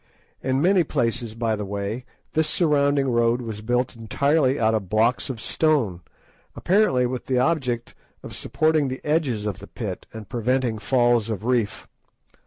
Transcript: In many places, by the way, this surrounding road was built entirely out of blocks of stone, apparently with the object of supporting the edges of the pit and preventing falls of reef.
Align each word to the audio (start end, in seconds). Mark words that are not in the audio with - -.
In 0.41 0.63
many 0.63 0.83
places, 0.83 1.35
by 1.35 1.55
the 1.55 1.63
way, 1.63 2.05
this 2.33 2.47
surrounding 2.47 3.07
road 3.11 3.39
was 3.39 3.61
built 3.61 3.95
entirely 3.95 4.59
out 4.59 4.73
of 4.73 4.89
blocks 4.89 5.29
of 5.29 5.39
stone, 5.39 6.01
apparently 6.55 7.05
with 7.05 7.27
the 7.27 7.37
object 7.37 7.93
of 8.23 8.35
supporting 8.35 8.87
the 8.87 9.05
edges 9.05 9.45
of 9.45 9.59
the 9.59 9.67
pit 9.67 10.07
and 10.11 10.27
preventing 10.27 10.79
falls 10.79 11.29
of 11.29 11.45
reef. 11.45 11.87